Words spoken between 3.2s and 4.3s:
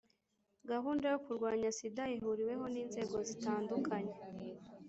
zitandukanye